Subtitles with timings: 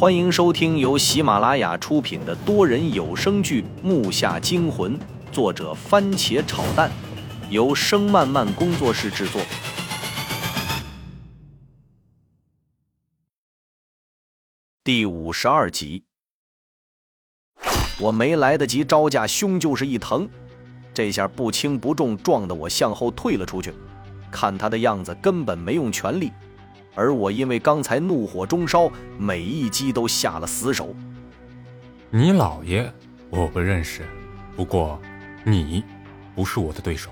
[0.00, 4.98] 欢迎收听由喜马拉雅出品的多人有声剧《木下惊魂》，
[5.30, 6.90] 作者番茄炒蛋，
[7.50, 9.42] 由声漫漫工作室制作。
[14.82, 16.04] 第五十二集，
[18.00, 20.26] 我没来得及招架，胸就是一疼，
[20.94, 23.74] 这下不轻不重撞得我向后退了出去。
[24.30, 26.32] 看他的样子，根本没用全力。
[26.94, 30.94] 而我因为刚才怒火中烧，每一击都下了死手。
[32.10, 32.92] 你老爷
[33.30, 34.02] 我不认识，
[34.56, 35.00] 不过
[35.44, 35.84] 你
[36.34, 37.10] 不是我的对手。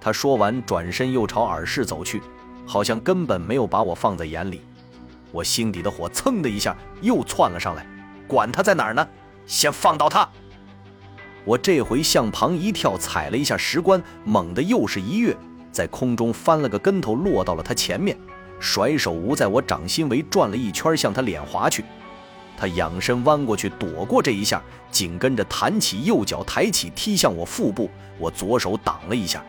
[0.00, 2.20] 他说完，转身又朝耳室走去，
[2.66, 4.62] 好像根本没有把我放在眼里。
[5.30, 7.86] 我心底的火蹭的一下又窜了上来，
[8.26, 9.06] 管他在哪儿呢，
[9.46, 10.28] 先放倒他！
[11.44, 15.36] 我这回向旁一跳，踩了一下石棺，猛地又是一跃，
[15.70, 18.18] 在空中翻了个跟头，落到了他前面。
[18.60, 21.84] 甩手无在我掌心围转了一圈，向他脸划去。
[22.56, 27.90] 他仰身弯过去躲过这一下，紧跟着弹起右脚抬起踢向我腹部。
[28.18, 29.42] 我左手挡了一下，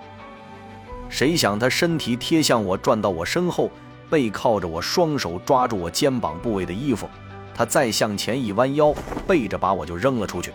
[1.10, 3.70] 谁想他身体贴向我，转到我身后，
[4.10, 7.10] 背靠着我，双手抓住我肩膀部位的衣服。
[7.54, 8.96] 他再向前一弯腰，
[9.28, 10.54] 背着把我就扔了出去。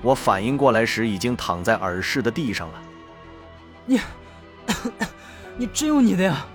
[0.00, 2.82] 我反应过来时，已经躺在耳室的地上了。
[3.84, 4.00] 你，
[5.58, 6.46] 你真有你的呀！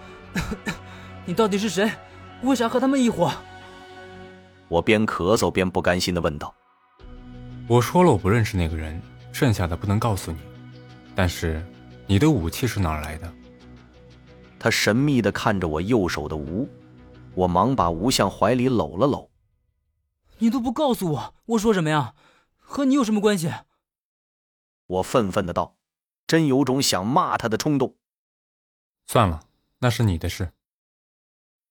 [1.30, 1.88] 你到底是谁？
[2.42, 3.32] 为啥和他们一伙？
[4.68, 6.52] 我边咳嗽边不甘心的问道。
[7.68, 9.00] 我说了我不认识那个人，
[9.32, 10.40] 剩下的不能告诉你。
[11.14, 11.64] 但是，
[12.08, 13.32] 你的武器是哪儿来的？
[14.58, 16.68] 他神秘的看着我右手的无，
[17.36, 19.30] 我忙把无向怀里搂了搂。
[20.40, 22.16] 你都不告诉我，我说什么呀？
[22.58, 23.54] 和你有什么关系？
[24.88, 25.76] 我愤愤的道，
[26.26, 27.98] 真有种想骂他的冲动。
[29.06, 29.44] 算了。
[29.82, 30.52] 那是你的事。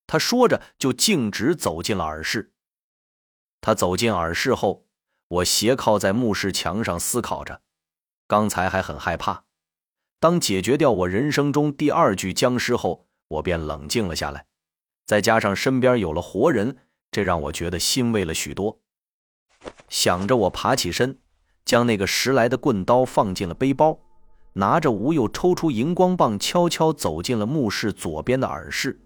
[0.08, 2.52] 他说着，就径直走进了耳室。
[3.60, 4.86] 他走进耳室后，
[5.28, 7.60] 我斜靠在墓室墙上思考着。
[8.26, 9.44] 刚才还很害怕，
[10.18, 14.46] 当解决掉我人生中第二具僵尸后，我便冷静了下来。
[15.04, 16.78] 再加上身边有了活人，
[17.10, 18.80] 这让我觉得欣慰了许多。
[19.90, 21.18] 想着，我爬起身，
[21.66, 24.00] 将那个拾来的棍刀放进了背包。
[24.54, 29.00] 拿着吴又抽出荧光棒，悄悄走进了墓室左边的耳室。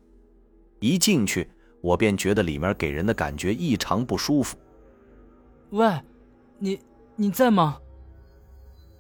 [0.83, 1.49] 一进去，
[1.81, 4.57] 我便觉得里面给人的感觉异常不舒服。
[5.71, 5.89] 喂，
[6.59, 6.79] 你
[7.15, 7.79] 你在吗？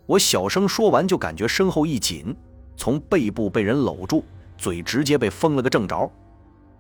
[0.06, 2.34] 我小声说完，就感觉身后一紧，
[2.76, 4.24] 从背部被人搂住，
[4.56, 6.08] 嘴直接被封了个正着。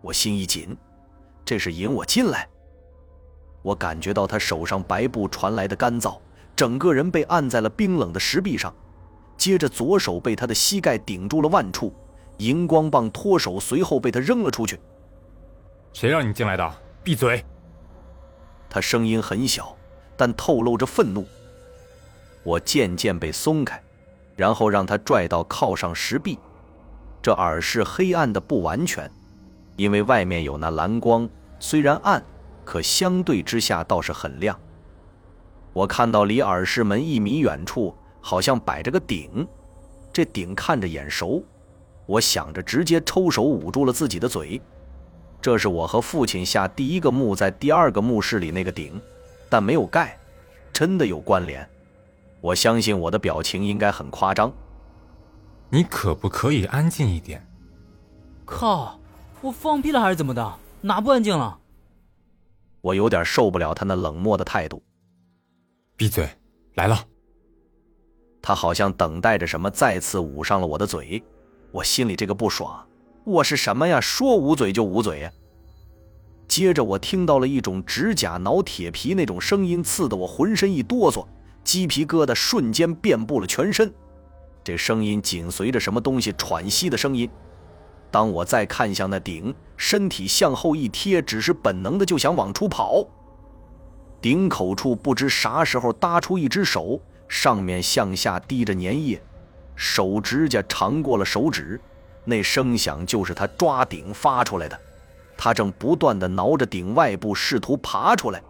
[0.00, 0.76] 我心一紧，
[1.44, 2.48] 这是引我进来。
[3.62, 6.18] 我感觉到他手上白布传来的干燥，
[6.54, 8.72] 整个人被按在了冰冷的石壁上。
[9.36, 11.92] 接着，左手被他的膝盖顶住了腕处，
[12.38, 14.78] 荧光棒脱手，随后被他扔了出去。
[15.92, 16.74] 谁让你进来的？
[17.04, 17.44] 闭嘴！
[18.68, 19.76] 他声音很小，
[20.16, 21.26] 但透露着愤怒。
[22.42, 23.82] 我渐渐被松开，
[24.36, 26.38] 然后让他拽到靠上石壁。
[27.22, 29.10] 这耳室黑暗的不完全，
[29.76, 32.22] 因为外面有那蓝光，虽然暗，
[32.64, 34.58] 可相对之下倒是很亮。
[35.72, 37.94] 我看到离耳室门一米远处。
[38.24, 39.44] 好像摆着个鼎，
[40.12, 41.42] 这鼎看着眼熟，
[42.06, 44.62] 我想着直接抽手捂住了自己的嘴。
[45.42, 48.98] 这是我和父亲下第一个墓在第二个墓室里那个顶，
[49.50, 50.16] 但没有盖，
[50.72, 51.68] 真的有关联。
[52.40, 54.52] 我相信我的表情应该很夸张。
[55.68, 57.44] 你可不可以安静一点？
[58.44, 59.00] 靠！
[59.40, 60.54] 我放屁了还是怎么的？
[60.80, 61.58] 哪不安静了？
[62.80, 64.80] 我有点受不了他那冷漠的态度。
[65.96, 66.28] 闭嘴！
[66.74, 67.04] 来了。
[68.40, 71.20] 他好像等待着什么，再次捂上了我的嘴。
[71.72, 72.86] 我心里这个不爽，
[73.24, 74.00] 我是什么呀？
[74.00, 75.30] 说捂嘴就捂嘴呀！
[76.48, 81.24] 接着我听到了一种指甲挠铁皮那种声音，刺得我浑身一哆嗦，
[81.62, 83.92] 鸡皮疙瘩瞬间遍布了全身。
[84.64, 87.30] 这声音紧随着什么东西喘息的声音。
[88.10, 93.06] 当我再看向那顶，身体向后一贴，只是本能的就想往出跑。
[94.20, 97.00] 顶口处不知啥时候搭出一只手。
[97.28, 99.22] 上面向下滴着粘液，
[99.74, 101.80] 手指甲长过了手指，
[102.24, 104.78] 那声响就是他抓顶发出来的。
[105.36, 108.40] 他正不断的挠着顶外部，试图爬出来。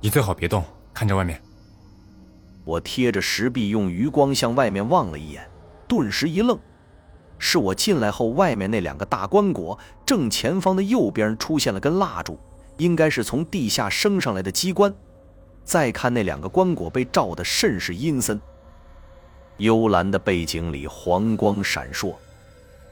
[0.00, 1.40] 你最好别动，看着外面。
[2.64, 5.48] 我贴着石壁，用余光向外面望了一眼，
[5.86, 6.58] 顿时一愣。
[7.38, 12.36] 是我进来后，外面那两个大棺椁正前方的右边出现了根蜡烛，
[12.78, 14.92] 应该是从地下升上来的机关。
[15.62, 18.40] 再看那两个棺椁被照得甚是阴森，
[19.58, 22.14] 幽蓝的背景里黄光闪烁。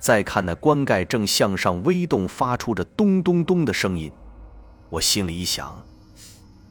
[0.05, 4.13] 再看那棺盖正向上微动，发出着咚咚咚的声音。
[4.91, 5.83] 我心里一想，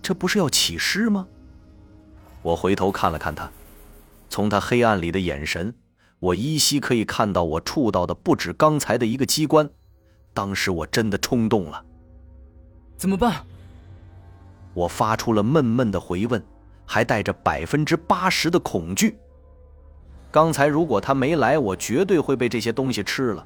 [0.04, 1.28] 这不是要起尸吗？
[2.44, 3.50] 我回头看了看他，
[4.30, 5.74] 从他黑暗里的眼神，
[6.20, 9.68] 我依稀可以看到我触到的不止刚才的一个机关。
[10.36, 11.84] 当时我真的冲动了，
[12.98, 13.48] 怎么办？
[14.76, 16.40] 我发出了闷闷的回问，
[16.86, 19.18] 还带着百分之八十的恐惧。
[20.34, 23.46] 刚才如果他没来，我绝对会被这些东西吃了。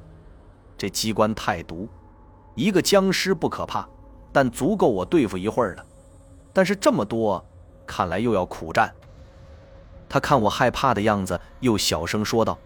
[0.74, 1.86] 这机关太毒，
[2.54, 3.86] 一个僵尸不可怕，
[4.32, 5.84] 但足够我对付一会儿了。
[6.50, 7.44] 但是这么多，
[7.86, 8.90] 看来又要苦战。
[10.08, 12.58] 他看我害怕的样子，又小声说道：“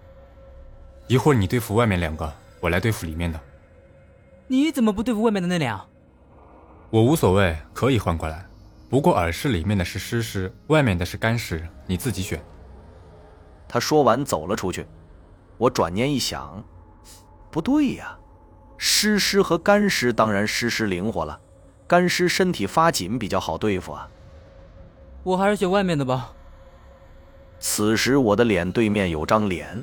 [1.08, 3.40] 一会儿你对付外面两个，我来对付里面的。
[4.46, 5.84] 你怎么不对付外面的那俩？
[6.90, 8.46] 我无所谓，可以换过来。
[8.88, 12.40] 不过耳室里面的是湿尸，外面的是干尸，你自己选。”
[13.72, 14.86] 他说完走了出去，
[15.56, 16.62] 我转念一想，
[17.50, 18.18] 不对呀，
[18.76, 21.40] 湿尸和干尸当然湿尸灵活了，
[21.86, 24.06] 干尸身体发紧比较好对付啊。
[25.22, 26.34] 我还是选外面的吧。
[27.60, 29.82] 此时我的脸对面有张脸，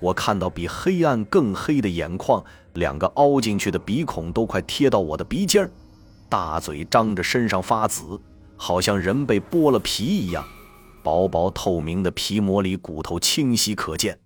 [0.00, 5.70] 我看到比黑暗更黑的眼眶，两个凹进去的鼻孔都快贴到我的鼻尖
[6.28, 8.20] 大嘴张着，身上发紫，
[8.56, 10.44] 好像人被剥了皮一样。
[11.02, 14.18] 薄薄透明的皮膜里，骨头清晰可见。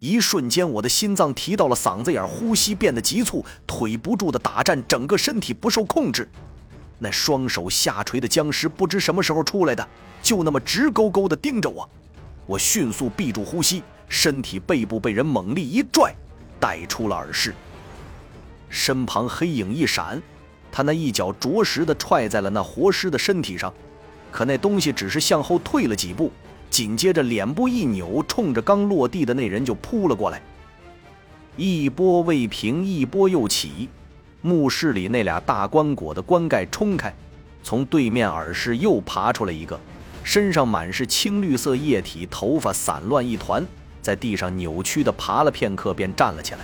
[0.00, 6.28] 一瞬间，我的心脏提到了嗓子眼，呼吸变得急促，腿不住的打颤，整个身体不受控制。
[6.98, 9.86] 那双手下垂的僵尸不知什么时候出来的，
[10.22, 11.88] 就那么直勾勾的盯着我。
[12.46, 16.14] 我迅速闭住呼吸，身体背部被人猛力一拽，
[16.58, 17.54] 带出了耳室。
[18.68, 20.22] 身旁黑影一闪，
[20.72, 23.72] 他那一脚着实的踹在了那活尸的身体上。
[24.30, 26.30] 可那东西只是向后退了几步，
[26.70, 30.40] 紧接着脸部一扭，冲着刚落地的那人就扑了过来。
[31.56, 33.88] 一波未平，一波又起。
[34.40, 37.14] 墓室里那俩大棺椁的棺盖冲开，
[37.62, 39.78] 从对面耳室又爬出来一个，
[40.24, 43.66] 身上满是青绿色液体，头发散乱一团，
[44.00, 46.60] 在地上扭曲的爬了片刻，便站了起来。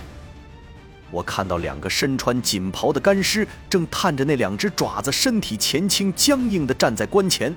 [1.09, 7.55] 我看到两个身穿锦袍的干尸正探着那两只爪子，身体前倾，僵硬地站在棺前。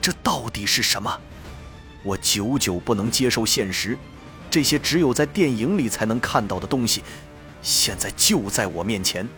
[0.00, 1.18] 这到底是什么？
[2.02, 3.96] 我久久不能接受现实，
[4.50, 7.02] 这些只有在电影里才能看到的东西，
[7.62, 9.28] 现在就在我面前。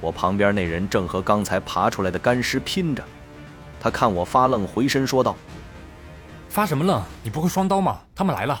[0.00, 3.02] 我旁边那人正和刚才爬出来的干尸拼着，
[3.80, 5.34] 他看我发愣，回身说道
[6.50, 7.02] ：“发什么愣？
[7.22, 8.00] 你不会双刀吗？
[8.14, 8.60] 他们来了。”